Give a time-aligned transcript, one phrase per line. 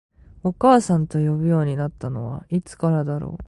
[0.43, 3.39] お母さんと呼ぶようになったのはいつからだろう？